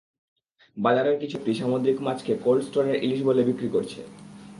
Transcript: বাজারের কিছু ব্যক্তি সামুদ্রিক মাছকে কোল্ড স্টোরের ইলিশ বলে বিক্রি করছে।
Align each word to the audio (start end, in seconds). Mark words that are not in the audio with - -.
বাজারের 0.77 1.15
কিছু 1.21 1.35
ব্যক্তি 1.37 1.53
সামুদ্রিক 1.59 1.97
মাছকে 2.01 2.33
কোল্ড 2.43 2.61
স্টোরের 2.67 2.97
ইলিশ 3.05 3.21
বলে 3.23 3.41
বিক্রি 3.43 3.69
করছে। 3.75 3.99